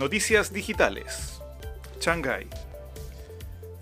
[0.00, 1.42] Noticias digitales.
[2.00, 2.46] Shanghai.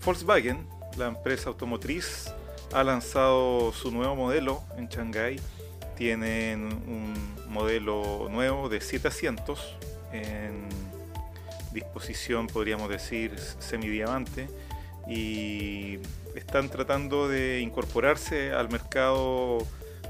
[0.03, 2.33] Volkswagen, la empresa automotriz,
[2.73, 5.39] ha lanzado su nuevo modelo en Shanghai.
[5.95, 7.13] Tienen un
[7.47, 9.77] modelo nuevo de 7 asientos
[10.11, 10.67] en
[11.71, 14.49] disposición, podríamos decir, semidiamante
[15.07, 15.99] y
[16.35, 19.59] están tratando de incorporarse al mercado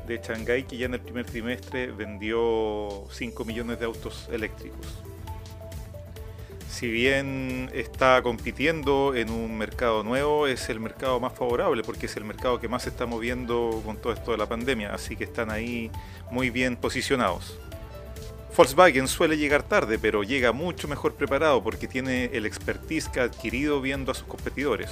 [0.08, 5.04] de Shanghai que ya en el primer trimestre vendió 5 millones de autos eléctricos.
[6.70, 12.16] Si bien está compitiendo en un mercado nuevo, es el mercado más favorable porque es
[12.16, 15.24] el mercado que más se está moviendo con todo esto de la pandemia, así que
[15.26, 15.92] están ahí
[16.32, 17.60] muy bien posicionados.
[18.56, 23.24] Volkswagen suele llegar tarde, pero llega mucho mejor preparado porque tiene el expertise que ha
[23.24, 24.90] adquirido viendo a sus competidores.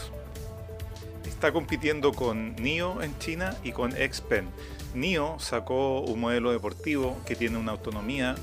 [1.27, 4.48] Está compitiendo con NIO en China y con XPeng.
[4.96, 8.35] NIO sacó un modelo deportivo que tiene una autonomía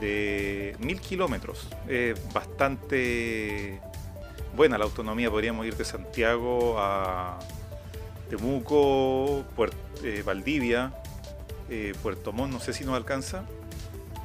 [0.00, 1.68] de 1000 kilómetros.
[2.32, 3.80] bastante
[4.56, 7.38] buena la autonomía, podríamos ir de Santiago a
[8.28, 9.44] Temuco,
[10.02, 10.92] eh, Valdivia,
[11.68, 13.44] eh, Puerto Montt, no sé si nos alcanza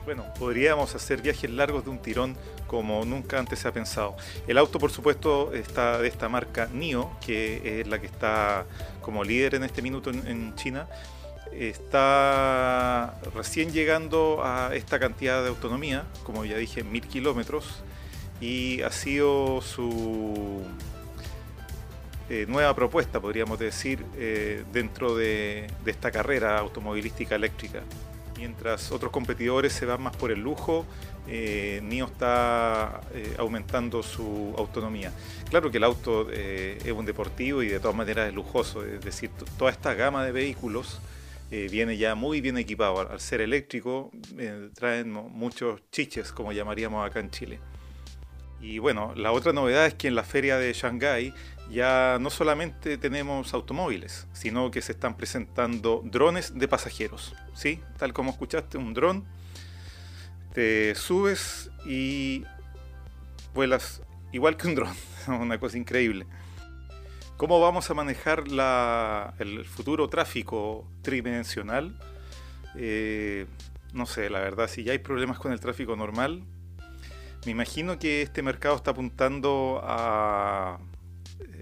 [0.05, 4.15] bueno, podríamos hacer viajes largos de un tirón como nunca antes se ha pensado.
[4.47, 8.65] El auto, por supuesto, está de esta marca NIO, que es la que está
[9.01, 10.87] como líder en este minuto en, China.
[11.57, 17.81] Está recién llegando a esta cantidad de autonomía, como ya dije, mil kilómetros,
[18.41, 20.63] y ha sido su
[22.29, 27.83] eh, nueva propuesta, podríamos decir, eh, dentro de esta carrera automovilística eléctrica.
[28.37, 30.85] Mientras otros competidores se van más por el lujo,
[31.27, 35.13] eh, NIO está eh, aumentando su autonomía.
[35.49, 39.29] Claro que el auto es un deportivo y de todas maneras es lujoso, es decir,
[39.57, 40.99] toda esta gama de vehículos
[41.71, 42.99] viene ya muy bien equipado.
[42.99, 44.11] Al, ser eléctrico
[44.73, 47.59] traen muchos chiches, como llamaríamos acá en Chile.
[48.61, 51.33] Y bueno, la otra novedad es que en la feria de Shanghái
[51.69, 57.35] ya no solamente tenemos automóviles, sino que se están presentando drones de pasajeros.
[57.53, 57.79] ¿sí?
[57.97, 59.25] Tal como escuchaste, un dron,
[60.53, 62.43] te subes y
[63.53, 64.01] vuelas
[64.31, 64.95] igual que un dron,
[65.27, 66.25] una cosa increíble.
[67.37, 68.45] ¿Cómo vamos a manejar
[69.39, 71.99] el futuro tráfico tridimensional?
[72.77, 73.45] Eh,
[73.91, 76.43] no sé, la verdad, si ya hay problemas con el tráfico normal,
[77.45, 80.79] me imagino que este mercado está apuntando a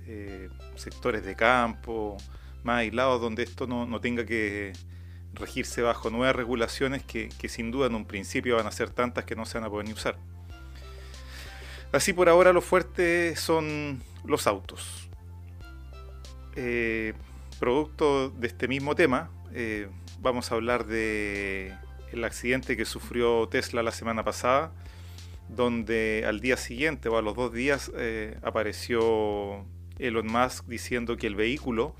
[0.05, 2.17] eh, sectores de campo
[2.63, 4.73] más aislados donde esto no, tenga que
[5.33, 9.35] regirse bajo nuevas regulaciones que, sin duda en un principio van a ser tantas que
[9.35, 10.17] no se van a poder ni usar.
[11.91, 15.09] Así por ahora lo fuerte son los autos.
[16.55, 17.13] Eh,
[17.59, 19.87] producto de este mismo tema, eh,
[20.19, 21.73] vamos a hablar de
[22.11, 24.71] el accidente que sufrió Tesla la semana pasada,
[25.49, 27.91] donde al día siguiente o a los dos días
[28.43, 29.65] apareció
[29.97, 31.95] Elon Musk diciendo que el vehículo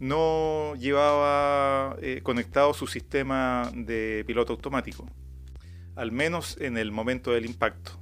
[0.00, 5.06] no llevaba eh, conectado su sistema de piloto automático,
[5.94, 7.92] al menos en el momento del impacto.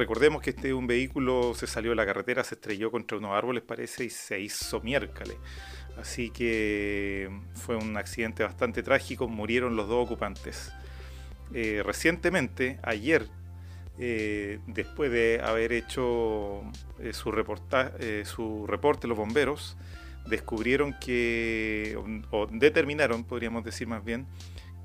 [0.00, 3.62] Recordemos que este un vehículo se salió de la carretera, se estrelló contra unos árboles,
[3.62, 5.36] parece, y se hizo miércoles.
[5.98, 10.72] Así que fue un accidente bastante trágico, murieron los dos ocupantes.
[11.52, 13.28] Eh, recientemente, ayer,
[13.98, 16.62] eh, después de haber hecho
[16.98, 17.28] eh, su,
[17.98, 19.76] eh, su reporte los bomberos,
[20.26, 21.98] descubrieron que,
[22.30, 24.26] o, determinaron, podríamos decir más bien,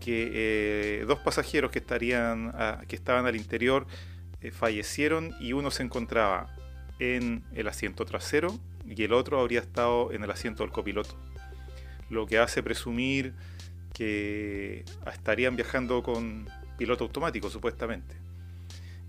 [0.02, 2.54] que dos pasajeros que, estarían
[2.90, 3.88] que estaban al interior
[4.52, 6.56] fallecieron y uno se encontraba
[7.00, 8.58] en el asiento trasero
[8.88, 11.16] y el otro habría estado en el asiento del copiloto.
[12.10, 13.34] Lo que hace presumir
[13.94, 16.48] que estarían viajando con
[16.78, 18.16] piloto automático, supuestamente.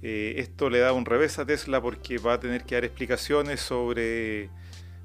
[0.02, 3.60] Eh, esto le da un revés a Tesla porque va a tener que dar explicaciones
[3.60, 4.50] sobre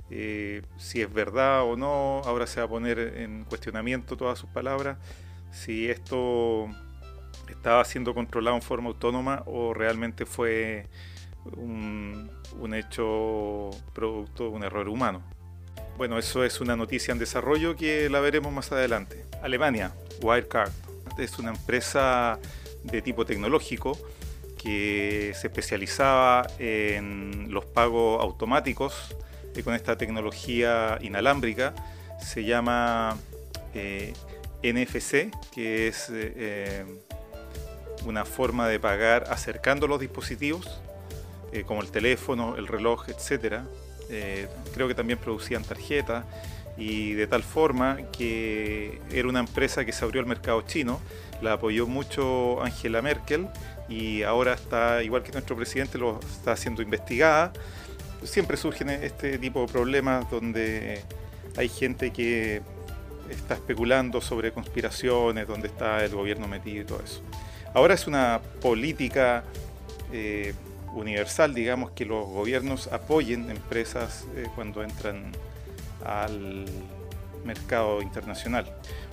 [0.10, 2.22] eh, si es verdad o no.
[2.26, 4.98] Ahora se va a poner en cuestionamiento todas sus palabras.
[5.52, 6.70] Si esto
[7.54, 10.88] estaba siendo controlado en forma autónoma o realmente fue
[11.58, 15.22] un, un hecho producto de un error humano.
[15.98, 19.26] Bueno, eso es una noticia en desarrollo que la veremos más adelante.
[19.42, 20.72] Alemania, Wirecard,
[21.18, 22.40] es una empresa
[22.84, 23.98] de tipo tecnológico
[24.62, 29.16] que se especializaba en los pagos automáticos
[29.56, 31.74] y con esta tecnología inalámbrica.
[32.20, 33.18] Se llama
[33.74, 34.14] eh,
[34.64, 36.86] NFC, que es eh,
[38.06, 40.82] una forma de pagar acercando los dispositivos,
[41.52, 43.62] eh, como el teléfono, el reloj, etc.
[44.74, 46.26] creo que también producían tarjetas
[46.78, 51.00] y de tal forma que era una empresa que se abrió al mercado chino,
[51.42, 53.48] la apoyó mucho Angela Merkel
[53.90, 57.52] y ahora está, igual que nuestro presidente, lo está haciendo investigada.
[58.24, 61.02] Siempre surgen este tipo de problemas donde
[61.58, 62.62] hay gente que
[63.30, 67.22] está especulando sobre conspiraciones, donde está el gobierno metido y todo eso.
[67.74, 69.44] Ahora es una política
[70.12, 70.54] eh,
[70.94, 75.32] universal, digamos, que los gobiernos apoyen empresas eh, cuando entran
[76.06, 76.66] al
[77.46, 78.66] mercado internacional.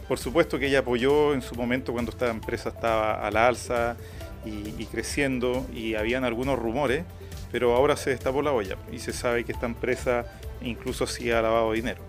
[0.08, 3.96] Por supuesto que ella apoyó en su momento cuando esta empresa estaba a la alza
[4.44, 7.04] y, creciendo y habían algunos rumores,
[7.52, 10.24] pero ahora se destapó la olla y se sabe que esta empresa
[10.62, 12.00] incluso sí ha lavado dinero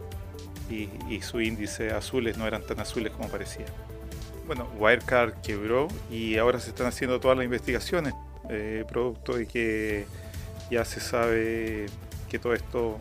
[0.69, 3.65] y, y sus índices azules no eran tan azules como parecía.
[4.49, 8.15] Bueno, Wirecard quebró y ahora se están haciendo todas las investigaciones,
[8.49, 10.07] eh, producto de que
[10.71, 11.85] ya se sabe
[12.27, 12.97] que todo esto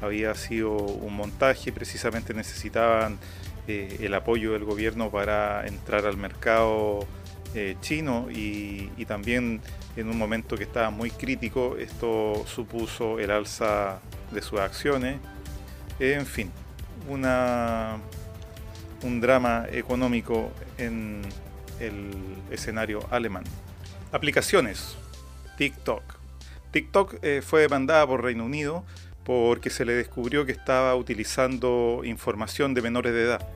[0.00, 3.18] había sido un montaje, precisamente necesitaban
[3.66, 7.08] eh, el apoyo del gobierno para entrar al mercado
[7.56, 9.60] eh, chino y, y, también
[9.96, 13.98] en un momento que estaba muy crítico esto supuso el alza
[14.30, 15.18] de sus acciones.
[15.98, 16.52] En fin,
[17.08, 17.98] una
[19.02, 21.22] un drama económico en
[21.80, 22.10] el
[22.50, 23.44] escenario alemán.
[24.12, 24.96] Aplicaciones.
[25.56, 26.02] TikTok.
[26.70, 28.84] TikTok eh, fue demandada por Reino Unido
[29.24, 33.48] porque se le descubrió que estaba utilizando información de menores de edad.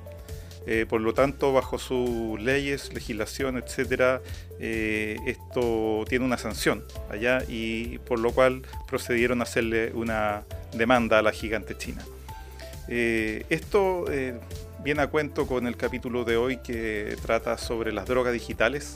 [0.66, 4.20] Eh, por lo tanto, bajo sus leyes, legislación, etcétera,
[4.60, 10.44] eh, esto tiene una sanción allá y por lo cual procedieron a hacerle una
[10.74, 12.04] demanda a la gigante china.
[12.88, 14.06] esto
[14.82, 18.94] viene a cuento con el capítulo de hoy que trata sobre las drogas digitales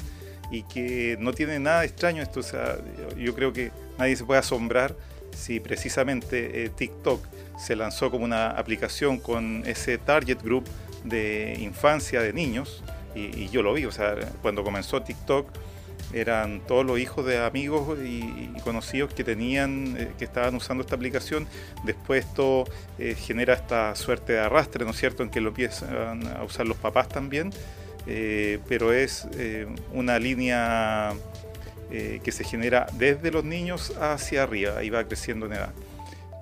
[0.51, 2.41] y que no tiene nada extraño esto.
[2.41, 2.79] O sea,
[3.17, 4.95] yo creo que nadie se puede asombrar
[5.37, 7.27] si precisamente eh, TikTok
[7.59, 10.65] se lanzó como una aplicación con ese target group
[11.05, 12.83] de infancia de niños
[13.15, 15.49] y, y yo lo vi, o sea, cuando comenzó TikTok
[16.13, 20.95] eran todos los hijos de amigos y, conocidos que tenían, eh, que estaban usando esta
[20.95, 21.47] aplicación.
[21.85, 22.65] Después esto
[22.99, 26.67] eh, genera esta suerte de arrastre, ¿no es cierto?, en que lo empiezan a usar
[26.67, 27.51] los papás también,
[28.07, 29.27] eh, pero es
[29.93, 31.13] una línea
[31.91, 35.75] que se genera desde los niños hacia arriba y va creciendo en edad.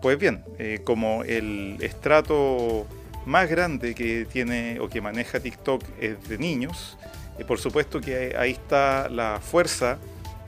[0.00, 0.44] Pues bien,
[0.84, 2.86] como el estrato
[3.26, 6.96] más grande que tiene o que maneja TikTok es de niños,
[7.44, 9.98] por supuesto que ahí está la fuerza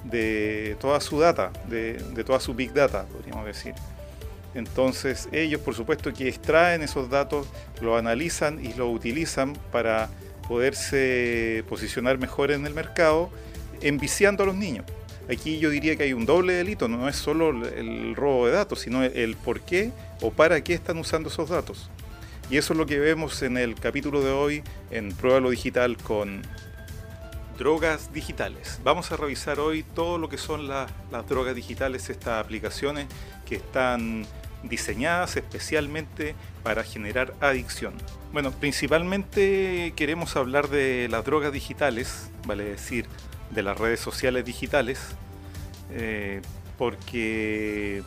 [0.05, 3.75] de toda su data, de, toda su big data, podríamos decir.
[4.55, 7.47] Entonces ellos, por supuesto, que extraen esos datos,
[7.81, 10.11] lo analizan y lo utilizan para
[10.47, 13.31] poderse posicionar mejor en el mercado,
[13.81, 14.85] enviciando a los niños.
[15.31, 18.81] Aquí yo diría que hay un doble delito, no es solo el robo de datos,
[18.81, 21.89] sino el por qué o para qué están usando esos datos.
[22.51, 25.97] Y eso es lo que vemos en el capítulo de hoy en Prueba lo Digital
[25.97, 26.43] con
[27.59, 28.81] drogas digitales.
[28.85, 30.91] Vamos a revisar hoy todo lo que son las,
[31.29, 33.07] drogas digitales, estas aplicaciones
[33.47, 34.27] que están
[34.63, 37.95] diseñadas especialmente para generar adicción.
[38.33, 43.07] Bueno, principalmente queremos hablar de las drogas digitales, vale decir,
[43.51, 45.15] de las redes sociales digitales,
[45.91, 46.41] eh,
[46.79, 48.03] porque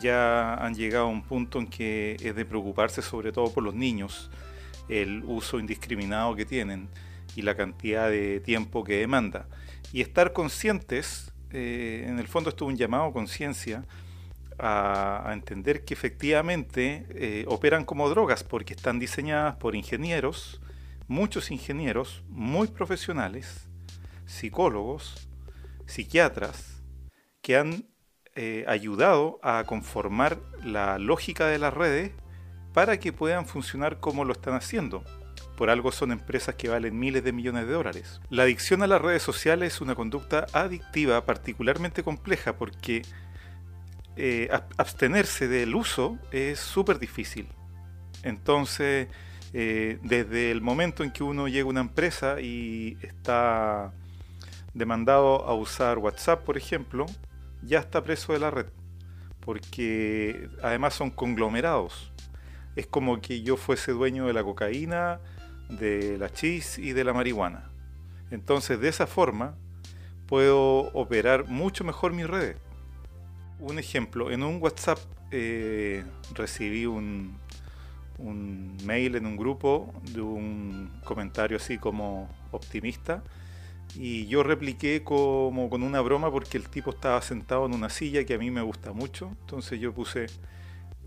[0.00, 3.74] ya han llegado a un punto en que es de preocuparse sobre todo por los
[3.74, 4.30] niños,
[4.88, 6.88] el uso indiscriminado que tienen
[7.36, 9.46] y la cantidad de tiempo que demanda.
[9.92, 13.84] Y estar conscientes, eh, en el fondo esto es un llamado a conciencia,
[14.58, 20.60] a, entender que efectivamente eh, operan como drogas porque están diseñadas por ingenieros,
[21.08, 23.68] muchos ingenieros muy profesionales,
[24.24, 25.28] psicólogos,
[25.86, 26.82] psiquiatras,
[27.42, 27.84] que han
[28.34, 32.12] eh, ayudado a conformar la lógica de las redes
[32.72, 35.04] para que puedan funcionar como lo están haciendo.
[35.56, 38.20] Por algo son empresas que valen miles de millones de dólares.
[38.28, 43.02] La adicción a las redes sociales es una conducta adictiva particularmente compleja porque
[44.16, 47.48] eh, abstenerse del uso es súper difícil.
[48.22, 49.08] Entonces,
[49.52, 53.92] eh, desde el momento en que uno llega a una empresa y está
[54.74, 57.06] demandado a usar WhatsApp, por ejemplo,
[57.62, 58.66] ya está preso de la red.
[59.40, 62.12] Porque además son conglomerados.
[62.74, 65.20] Es como que yo fuese dueño de la cocaína,
[65.68, 67.70] de la chis y de la marihuana.
[68.30, 69.56] Entonces, de esa forma,
[70.26, 72.56] puedo operar mucho mejor mis redes.
[73.58, 74.98] Un ejemplo, en un WhatsApp
[75.30, 76.04] eh,
[76.34, 77.38] recibí un,
[78.18, 83.22] un mail en un grupo de un comentario así como optimista
[83.94, 88.24] y yo repliqué como con una broma porque el tipo estaba sentado en una silla
[88.24, 89.30] que a mí me gusta mucho.
[89.42, 90.26] Entonces yo puse,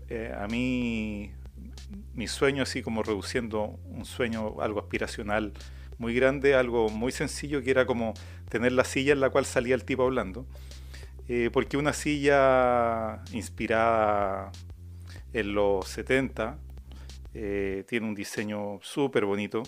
[0.08, 1.30] eh, a mí
[2.14, 5.52] mi sueño, así como reduciendo un sueño, algo aspiracional
[5.98, 8.14] muy grande, algo muy sencillo, que era como
[8.48, 10.46] tener la silla en la cual salía el tipo hablando.
[11.28, 14.50] Eh, porque una silla inspirada
[15.32, 16.58] en los 70
[17.34, 19.62] eh, tiene un diseño súper bonito,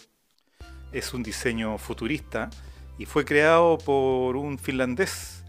[0.90, 2.50] es un diseño futurista
[2.98, 5.44] y fue creado por un finlandés.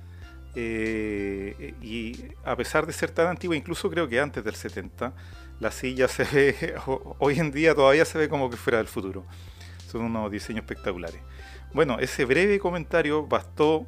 [0.55, 2.13] Eh, y
[2.45, 5.13] a pesar de ser tan antiguo, incluso creo que antes del 70,
[5.63, 6.75] la silla se ve,
[7.19, 9.25] hoy en día todavía se ve como que fuera del futuro.
[9.89, 11.21] Son unos diseños espectaculares.
[11.73, 13.87] Bueno, ese breve comentario bastó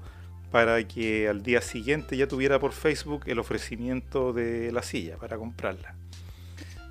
[0.51, 5.37] para que al día siguiente ya tuviera por Facebook el ofrecimiento de la silla para
[5.37, 5.95] comprarla.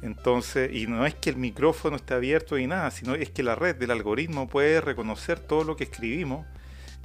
[0.03, 3.55] Entonces, y no es que el micrófono esté abierto y nada, sino es que la
[3.55, 6.47] red del algoritmo puede reconocer todo lo que escribimos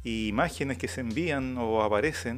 [0.04, 2.38] y imágenes que se envían o aparecen.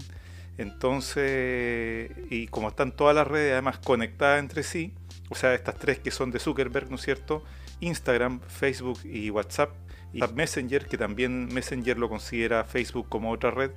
[0.59, 4.93] Entonces, y como están todas las redes además conectadas entre sí,
[5.31, 7.41] o sea, estas tres que son de Zuckerberg, ¿no es cierto?
[7.79, 9.71] Instagram, Facebook y WhatsApp.
[10.11, 13.71] Y Messenger, que también Messenger lo considera Facebook como otra red,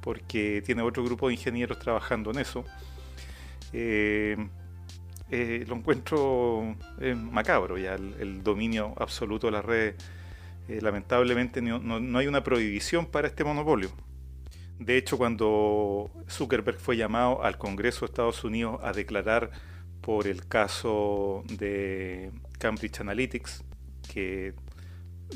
[0.00, 2.64] porque tiene otro grupo de ingenieros trabajando en eso.
[3.74, 4.34] Eh,
[5.30, 9.96] eh, lo encuentro eh, macabro ya, el, dominio absoluto de las redes.
[10.68, 13.90] lamentablemente no hay una prohibición para este monopolio.
[14.78, 19.50] De hecho, cuando Zuckerberg fue llamado al Congreso de Estados Unidos a declarar
[20.04, 23.64] por el caso de Cambridge Analytics,
[24.12, 24.52] que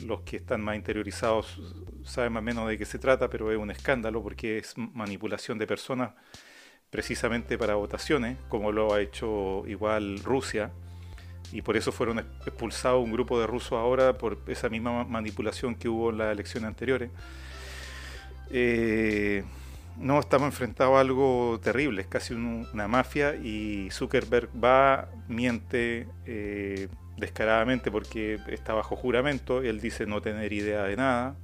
[0.05, 1.59] los que están más interiorizados
[2.05, 5.59] saben más o menos de qué se trata, pero es un escándalo porque es manipulación
[5.59, 6.11] de personas
[6.91, 10.71] precisamente para votaciones, como lo ha hecho igual Rusia,
[11.51, 15.89] y por eso fueron expulsados un grupo de rusos ahora por esa misma manipulación que
[15.89, 17.11] hubo en las elecciones anteriores.
[18.51, 19.45] Eh,
[19.99, 26.89] no, estamos enfrentados a algo terrible, es casi una mafia y Zuckerberg va, miente eh,
[27.17, 31.37] descaradamente porque está bajo juramento, él dice no tener idea de nada,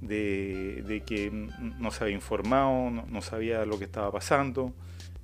[0.00, 4.72] de, que no se había informado, no, sabía lo que estaba pasando,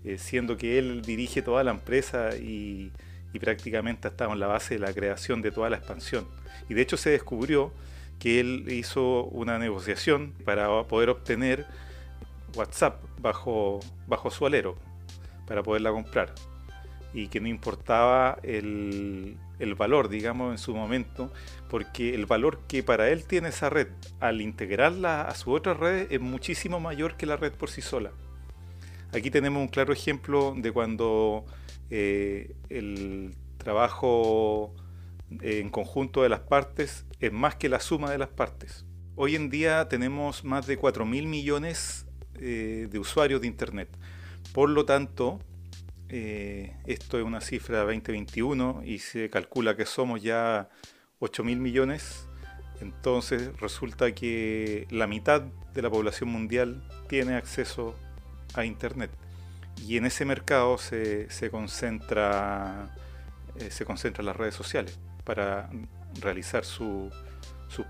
[0.04, 2.92] eh, siendo que él dirige toda la empresa y,
[3.32, 6.26] y prácticamente estaba en la base de la creación de toda la expansión.
[6.68, 7.72] Y de hecho se descubrió
[8.18, 11.66] que él hizo una negociación para poder obtener
[12.56, 14.76] WhatsApp bajo, bajo su alero
[15.46, 16.34] para poderla comprar
[17.12, 21.32] y que no importaba el, el, valor, digamos, en su momento,
[21.70, 23.88] porque el valor que para él tiene esa red
[24.20, 28.12] al integrarla a su otra red es muchísimo mayor que la red por sí sola.
[29.14, 31.46] Aquí tenemos un claro ejemplo de cuando
[31.88, 34.74] eh, el trabajo
[35.40, 38.84] en conjunto de las partes es más que la suma de las partes.
[39.14, 42.05] Hoy en día tenemos más de 4 mil millones
[42.40, 43.88] eh, de usuarios de Internet.
[44.52, 45.40] Por lo tanto,
[46.08, 50.68] eh, esto es una cifra 2021 y se calcula que somos ya
[51.18, 52.28] 8 mil millones.
[52.80, 57.94] Entonces resulta que la mitad de la población mundial tiene acceso
[58.54, 59.10] a Internet.
[59.86, 62.94] Y en ese mercado se, se concentra,
[63.58, 65.68] eh, se concentran las redes sociales para
[66.20, 67.12] realizar sus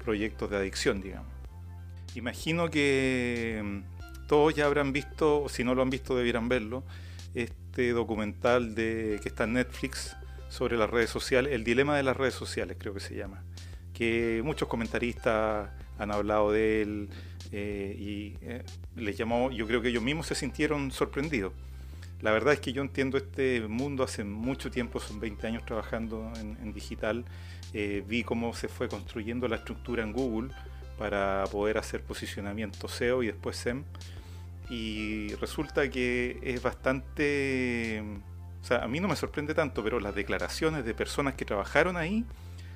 [0.02, 1.32] proyectos de adicción, digamos.
[2.14, 3.82] Imagino que
[4.26, 6.84] todos ya habrán visto, o si no lo han visto debieran verlo,
[7.34, 10.16] este documental de, que está en Netflix
[10.48, 13.42] sobre las redes sociales, el dilema de las redes sociales creo que se llama,
[13.92, 17.08] que muchos comentaristas han hablado de él
[17.52, 18.62] eh, y eh,
[18.96, 21.52] les llamó, yo creo que ellos mismos se sintieron sorprendidos.
[22.22, 26.32] La verdad es que yo entiendo este mundo hace mucho tiempo, son 20 años trabajando
[26.40, 27.26] en, digital,
[27.74, 30.50] eh, vi cómo se fue construyendo la estructura en Google
[30.98, 33.84] para poder hacer posicionamiento SEO y después SEM
[34.68, 38.02] y resulta que es bastante,
[38.62, 41.96] o sea, a mí no me sorprende tanto, pero las declaraciones de personas que trabajaron
[41.96, 42.24] ahí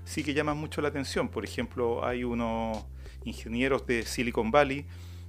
[0.04, 1.28] sí que llaman mucho la atención.
[1.28, 2.84] Por ejemplo, hay unos
[3.24, 4.86] ingenieros de Silicon Valley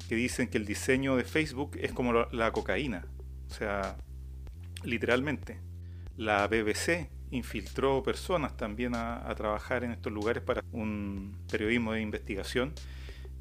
[0.08, 3.06] que dicen que el diseño de Facebook es como la cocaína,
[3.50, 3.96] o sea,
[4.84, 5.60] literalmente.
[6.18, 12.74] La BBC infiltró personas también a, trabajar en estos lugares para un periodismo de investigación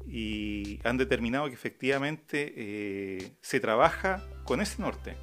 [0.07, 5.15] y han determinado que efectivamente eh, se trabaja con ese norte.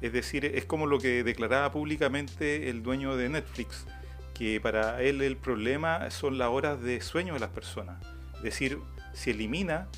[0.00, 3.86] Es decir, es como lo que declaraba públicamente el dueño de Netflix,
[4.34, 8.04] que para él el problema son las horas de sueño de las personas.
[8.36, 8.78] Es decir,
[9.12, 9.88] si elimina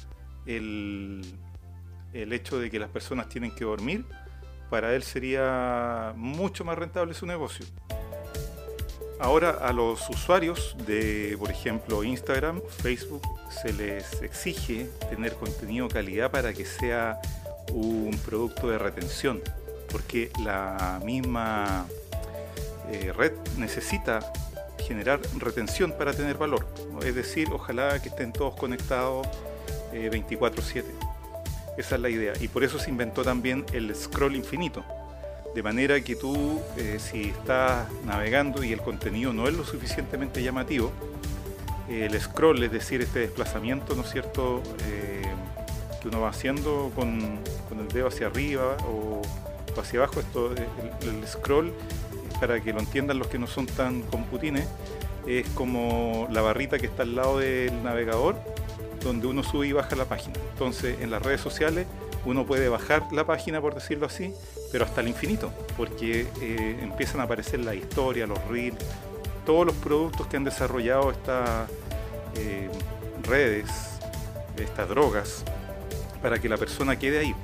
[0.46, 1.20] el,
[2.12, 4.06] el hecho de que las personas tienen que dormir,
[4.70, 7.66] para él sería mucho más rentable su negocio.
[9.20, 15.94] Ahora a los usuarios de, por ejemplo, Instagram, Facebook, se les exige tener contenido de
[15.94, 17.20] calidad para que sea
[17.74, 19.42] un producto de retención,
[19.92, 21.86] porque la misma
[22.90, 24.32] eh, red necesita
[24.78, 26.66] generar retención para tener valor.
[27.04, 29.26] Es decir, ojalá que estén todos conectados
[29.92, 30.78] 24/7.
[30.78, 30.94] Eh,
[31.76, 32.32] Esa es la idea.
[32.40, 34.82] Y por eso se inventó también el scroll infinito.
[35.54, 40.42] De manera que tú, eh, si estás navegando y el contenido no es lo suficientemente
[40.42, 40.92] llamativo,
[41.88, 44.62] el scroll, es decir, este desplazamiento, ¿no es cierto?,
[46.00, 47.40] que uno va haciendo con,
[47.78, 49.22] el dedo hacia arriba o,
[49.78, 51.72] hacia abajo, esto, el scroll
[52.40, 54.66] para que lo entiendan los que no son tan computines,
[55.26, 58.36] es como la barrita que está al lado del navegador,
[59.04, 60.34] donde uno sube y baja la página.
[60.52, 61.86] Entonces, en las redes sociales
[62.24, 64.32] uno puede bajar la página, por decirlo así,
[64.72, 68.76] pero hasta el infinito, porque eh, empiezan a aparecer la historia, los reels,
[69.44, 71.68] todos los productos que han desarrollado estas
[72.36, 72.68] eh,
[73.22, 73.68] redes,
[74.56, 75.44] estas drogas,
[76.22, 77.34] para que la persona quede ahí.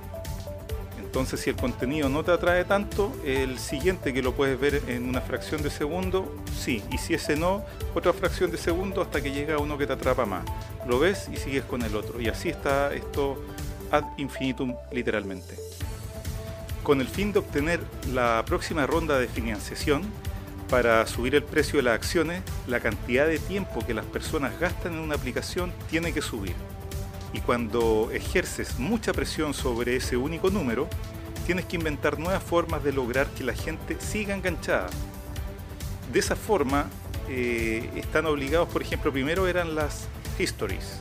[0.99, 5.09] Entonces, si el contenido no te atrae tanto, el siguiente que lo puedes ver en
[5.09, 6.85] una fracción de segundo, sí.
[6.90, 7.64] Y si ese no,
[7.95, 10.45] otra fracción de segundo hasta que llega uno que te atrapa más.
[10.87, 12.21] Lo ves y sigues con el otro.
[12.21, 13.42] Y así está esto
[13.90, 15.65] ad infinitum literalmente.
[16.87, 17.81] Con el fin de obtener
[18.14, 20.05] la próxima ronda de financiación,
[20.71, 24.95] para subir el precio de las acciones, la cantidad de tiempo que las personas gastan
[24.95, 26.55] en una aplicación tiene que subir
[27.33, 30.88] y cuando ejerces mucha presión sobre ese único número,
[31.45, 34.88] tienes que inventar nuevas formas de lograr que la gente siga enganchada.
[36.12, 36.87] De esa forma,
[37.28, 41.00] eh, están obligados, por ejemplo, primero eran las histories,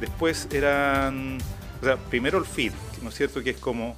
[0.00, 1.38] después eran,
[1.82, 2.72] o sea, primero el feed,
[3.02, 3.42] ¿no es cierto?
[3.42, 3.96] Que es como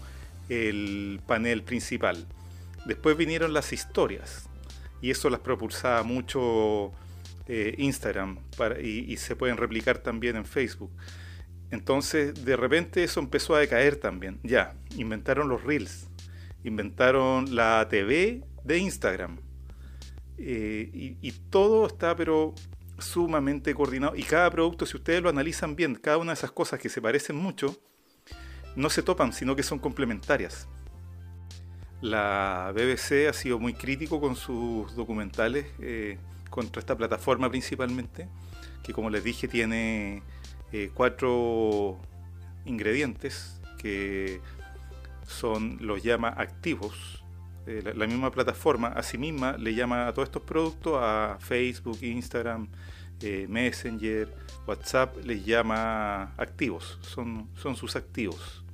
[0.49, 2.27] el panel principal.
[2.85, 4.49] Después vinieron las historias
[5.01, 6.93] y eso las propulsaba mucho
[7.49, 8.39] eh, Instagram
[8.83, 10.93] y se pueden replicar también en Facebook.
[11.71, 14.39] Entonces, de repente eso empezó a decaer también.
[14.43, 16.09] Ya, inventaron los Reels,
[16.65, 19.39] inventaron la TV de Instagram.
[20.39, 22.55] Eh, y, todo está, pero
[22.99, 24.15] sumamente coordinado.
[24.15, 27.01] Y cada producto, si ustedes lo analizan bien, cada una de esas cosas que se
[27.01, 27.77] parecen mucho,
[28.77, 30.69] no se topan, sino que son complementarias.
[32.03, 36.19] La BBC ha sido muy crítico con sus documentales eh,
[36.51, 38.29] contra esta plataforma principalmente,
[38.85, 40.23] que como les dije tiene
[40.73, 41.99] eh, cuatro
[42.67, 44.41] ingredientes que
[45.27, 47.25] son, los llama activos.
[47.67, 51.99] Eh, la, misma plataforma a sí misma le llama a todos estos productos, a Facebook,
[52.03, 52.69] Instagram,
[53.49, 54.29] Messenger,
[54.67, 58.66] WhatsApp, les llama activos, son, son sus activos.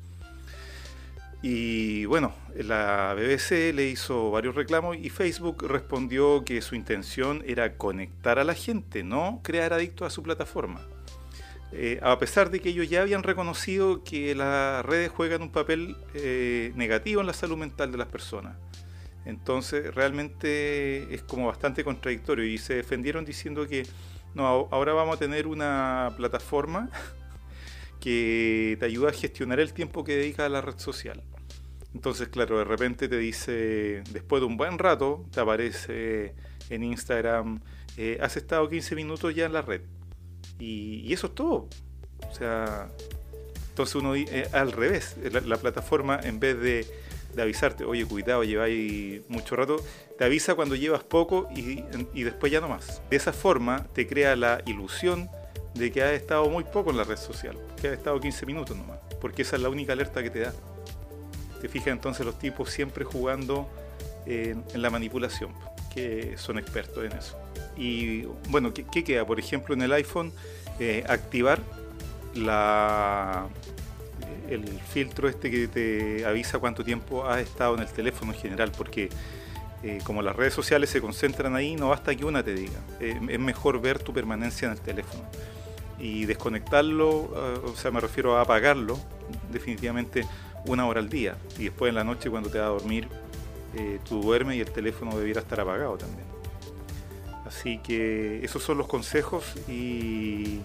[1.43, 7.77] Y bueno, la BBC le hizo varios reclamos y Facebook respondió que su intención era
[7.77, 10.81] conectar a la gente, no crear adictos a su plataforma.
[11.73, 15.97] Eh, a pesar de que ellos ya habían reconocido que las redes juegan un papel
[16.15, 18.57] eh, negativo en la salud mental de las personas.
[19.25, 23.87] Entonces realmente es como bastante contradictorio y se defendieron diciendo que
[24.35, 26.89] no, ahora vamos a tener una plataforma
[28.01, 31.23] que te ayuda a gestionar el tiempo que dedicas a la red social.
[31.95, 36.35] Entonces, claro, de repente te dice, después de un buen rato, te aparece
[36.71, 37.61] en Instagram,
[37.97, 39.83] eh, has estado 15 minutos ya en la red
[40.59, 41.69] y, eso es todo.
[42.31, 42.89] O sea,
[43.71, 46.87] entonces uno eh, al revés, la, plataforma en vez de,
[47.41, 49.83] avisarte, oye, cuidado, lleváis mucho rato,
[50.19, 51.83] te avisa cuando llevas poco y,
[52.23, 53.03] después ya no más.
[53.11, 55.29] De esa forma te crea la ilusión
[55.75, 58.77] de que has estado muy poco en la red social, que has estado 15 minutos
[58.77, 60.53] nomás, porque esa es la única alerta que te da.
[61.63, 63.67] Te fijas entonces los tipos siempre jugando
[64.27, 65.53] en la manipulación,
[65.95, 67.37] que son expertos en eso.
[67.77, 69.25] Y bueno, ¿qué, queda?
[69.25, 70.33] Por ejemplo, en el iPhone,
[70.79, 71.61] eh, activar
[72.35, 73.47] la,
[74.49, 78.73] el filtro este que te avisa cuánto tiempo has estado en el teléfono en general,
[78.77, 79.09] porque
[79.83, 82.79] eh, como las redes sociales se concentran ahí, no basta que una te diga.
[83.01, 85.23] Eh, es mejor ver tu permanencia en el teléfono.
[85.99, 87.09] Y desconectarlo,
[87.65, 88.99] o sea, me refiero a apagarlo,
[89.53, 90.27] definitivamente
[90.67, 91.37] una hora al día.
[91.59, 93.09] Y después en la noche cuando te vas a dormir,
[94.09, 96.27] tú duermes y el teléfono debiera estar apagado también.
[97.47, 100.61] Así que esos son los consejos y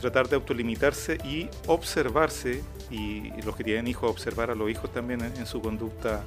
[0.00, 5.22] tratar de autolimitarse y observarse, y los que tienen hijos, observar a los hijos también
[5.22, 6.24] en, su conducta.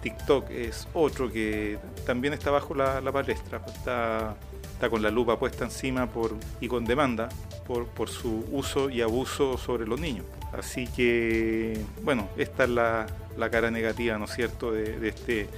[0.00, 4.36] TikTok es otro que también está bajo la, palestra, está,
[4.76, 7.28] está, con la lupa puesta encima por, y con demanda
[7.66, 10.26] por, por, su uso y abuso sobre los niños.
[10.52, 15.48] Así que, bueno, esta es la, la cara negativa, ¿no es cierto?, de, de, este,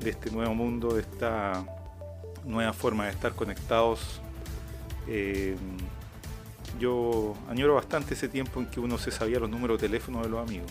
[0.00, 1.64] de este nuevo mundo, de esta
[2.44, 4.20] nueva forma de estar conectados.
[5.06, 5.56] Eh,
[6.78, 10.28] yo añoro bastante ese tiempo en que uno se sabía los números de teléfono de
[10.28, 10.70] los amigos.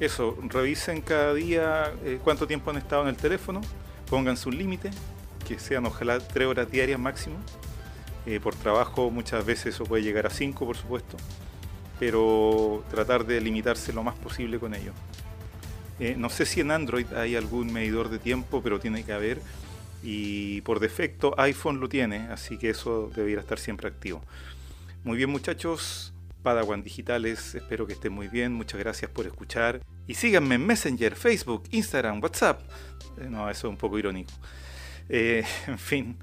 [0.00, 3.60] Eso, revisen cada día eh, cuánto tiempo han estado en el teléfono,
[4.10, 4.90] pónganse un límite,
[5.44, 7.36] que sean ojalá tres horas diarias máximo.
[8.26, 11.18] Eh, por trabajo muchas veces eso puede llegar a 5, por supuesto,
[11.98, 14.92] pero tratar de limitarse lo más posible con ello.
[16.00, 19.40] Eh, no sé si en Android hay algún medidor de tiempo, pero tiene que haber.
[20.02, 24.22] Y por defecto iPhone lo tiene, así que eso debería estar siempre activo.
[25.02, 29.80] Muy bien muchachos, Padawan Digitales, espero que estén muy bien, muchas gracias por escuchar.
[30.06, 32.60] Y síganme en Messenger, Facebook, Instagram, WhatsApp.
[33.18, 34.32] Eh, no, eso es un poco irónico.
[35.08, 36.16] Eh, en fin,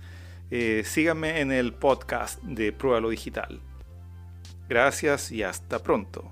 [0.84, 3.62] síganme en el podcast de Prueba lo Digital.
[4.68, 6.32] Gracias y hasta pronto.